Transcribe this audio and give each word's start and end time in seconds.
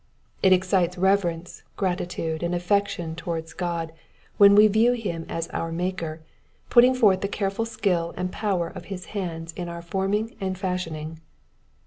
It 0.41 0.51
excites 0.51 0.97
reverence, 0.97 1.61
gratitude, 1.77 2.41
and 2.41 2.55
affection 2.55 3.13
towards 3.15 3.53
God 3.53 3.91
when 4.37 4.55
we 4.55 4.65
view 4.67 4.93
him 4.93 5.27
as 5.29 5.47
our 5.49 5.71
Maker, 5.71 6.21
putting 6.71 6.95
forth 6.95 7.21
the 7.21 7.27
careful 7.27 7.65
skill 7.67 8.11
and 8.17 8.31
power 8.31 8.67
of 8.67 8.85
his 8.85 9.05
hands 9.13 9.53
in 9.53 9.69
our 9.69 9.83
forming 9.83 10.35
and 10.41 10.57
fashioning. 10.57 11.19